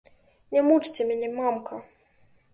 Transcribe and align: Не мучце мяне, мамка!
Не 0.55 0.63
мучце 0.69 1.07
мяне, 1.11 1.29
мамка! 1.37 1.81